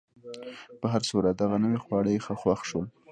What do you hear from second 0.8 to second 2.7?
هر صورت، دغه نوي خواړه یې ښه خوښ